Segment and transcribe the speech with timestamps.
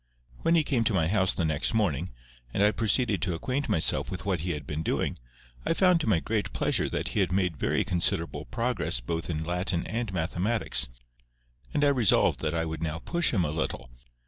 [0.39, 2.09] When he came to my house the next morning,
[2.55, 5.19] and I proceeded to acquaint myself with what he had been doing,
[5.63, 9.43] I found to my great pleasure that he had made very considerable progress both in
[9.43, 10.87] Latin and Mathematics,
[11.71, 13.91] and I resolved that I would now push him a little.